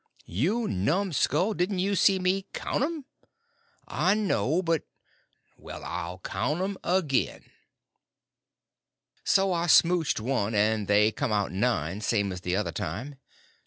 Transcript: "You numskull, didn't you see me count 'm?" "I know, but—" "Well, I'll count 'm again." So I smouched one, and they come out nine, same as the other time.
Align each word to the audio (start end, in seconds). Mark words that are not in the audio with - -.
"You 0.25 0.67
numskull, 0.67 1.53
didn't 1.53 1.77
you 1.77 1.95
see 1.95 2.17
me 2.17 2.47
count 2.53 2.83
'm?" 2.83 3.05
"I 3.87 4.15
know, 4.15 4.63
but—" 4.63 4.81
"Well, 5.59 5.83
I'll 5.85 6.17
count 6.17 6.59
'm 6.59 6.75
again." 6.83 7.43
So 9.23 9.53
I 9.53 9.67
smouched 9.67 10.19
one, 10.19 10.55
and 10.55 10.87
they 10.87 11.11
come 11.11 11.31
out 11.31 11.51
nine, 11.51 12.01
same 12.01 12.31
as 12.31 12.41
the 12.41 12.55
other 12.55 12.71
time. 12.71 13.17